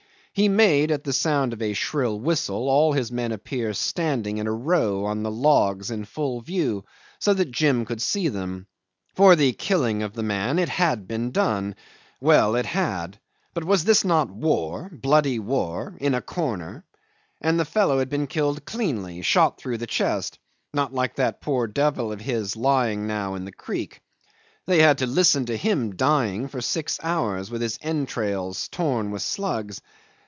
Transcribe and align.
He 0.33 0.47
made, 0.47 0.91
at 0.91 1.03
the 1.03 1.11
sound 1.11 1.51
of 1.51 1.61
a 1.61 1.73
shrill 1.73 2.17
whistle, 2.17 2.69
all 2.69 2.93
his 2.93 3.11
men 3.11 3.33
appear 3.33 3.73
standing 3.73 4.37
in 4.37 4.47
a 4.47 4.51
row 4.51 5.03
on 5.03 5.23
the 5.23 5.29
logs 5.29 5.91
in 5.91 6.05
full 6.05 6.39
view, 6.39 6.85
so 7.19 7.33
that 7.33 7.51
Jim 7.51 7.83
could 7.83 8.01
see 8.01 8.29
them. 8.29 8.65
For 9.13 9.35
the 9.35 9.51
killing 9.51 10.01
of 10.03 10.13
the 10.13 10.23
man, 10.23 10.57
it 10.57 10.69
had 10.69 11.05
been 11.05 11.31
done 11.31 11.75
well, 12.21 12.55
it 12.55 12.65
had 12.65 13.19
but 13.53 13.65
was 13.65 13.83
not 14.05 14.27
this 14.29 14.33
war, 14.41 14.89
bloody 14.93 15.37
war 15.37 15.97
in 15.99 16.15
a 16.15 16.21
corner? 16.21 16.85
and 17.41 17.59
the 17.59 17.65
fellow 17.65 17.99
had 17.99 18.07
been 18.09 18.25
killed 18.25 18.63
cleanly, 18.63 19.21
shot 19.21 19.57
through 19.59 19.79
the 19.79 19.85
chest, 19.85 20.39
not 20.73 20.93
like 20.93 21.15
that 21.15 21.41
poor 21.41 21.67
devil 21.67 22.09
of 22.09 22.21
his 22.21 22.55
lying 22.55 23.05
now 23.05 23.35
in 23.35 23.43
the 23.43 23.51
creek. 23.51 23.99
They 24.65 24.79
had 24.81 24.99
to 24.99 25.05
listen 25.07 25.45
to 25.47 25.57
him 25.57 25.93
dying 25.97 26.47
for 26.47 26.61
six 26.61 27.01
hours, 27.03 27.51
with 27.51 27.61
his 27.61 27.77
entrails 27.81 28.69
torn 28.69 29.11
with 29.11 29.23
slugs. 29.23 29.81